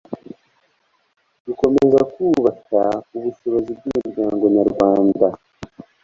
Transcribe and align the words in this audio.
gukomeza 1.45 1.99
kubaka 2.13 2.79
ubushobozi 3.17 3.71
bw'imiryango 3.77 4.43
nyarwanda 4.57 5.27